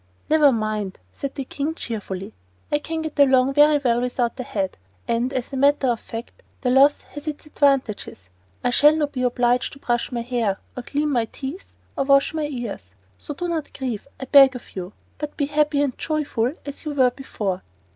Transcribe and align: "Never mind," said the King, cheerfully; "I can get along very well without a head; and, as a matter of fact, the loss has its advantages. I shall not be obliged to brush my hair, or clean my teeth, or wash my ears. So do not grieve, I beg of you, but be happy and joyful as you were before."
"Never 0.31 0.51
mind," 0.51 0.97
said 1.13 1.35
the 1.35 1.43
King, 1.45 1.75
cheerfully; 1.75 2.33
"I 2.71 2.79
can 2.79 3.03
get 3.03 3.19
along 3.19 3.53
very 3.53 3.77
well 3.77 4.01
without 4.01 4.39
a 4.39 4.43
head; 4.43 4.75
and, 5.07 5.31
as 5.31 5.53
a 5.53 5.57
matter 5.57 5.89
of 5.89 5.99
fact, 5.99 6.41
the 6.61 6.71
loss 6.71 7.01
has 7.03 7.27
its 7.27 7.45
advantages. 7.45 8.29
I 8.63 8.71
shall 8.71 8.95
not 8.95 9.11
be 9.11 9.21
obliged 9.21 9.73
to 9.73 9.79
brush 9.79 10.11
my 10.11 10.21
hair, 10.21 10.57
or 10.75 10.81
clean 10.81 11.09
my 11.11 11.25
teeth, 11.25 11.77
or 11.95 12.05
wash 12.05 12.33
my 12.33 12.45
ears. 12.47 12.81
So 13.19 13.35
do 13.35 13.47
not 13.47 13.77
grieve, 13.77 14.07
I 14.19 14.25
beg 14.25 14.55
of 14.55 14.75
you, 14.75 14.93
but 15.19 15.37
be 15.37 15.45
happy 15.45 15.83
and 15.83 15.95
joyful 15.99 16.51
as 16.65 16.83
you 16.83 16.95
were 16.95 17.11
before." 17.11 17.61